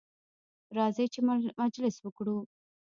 [0.77, 1.19] راځئ چې
[1.61, 2.37] مجلس وکړو.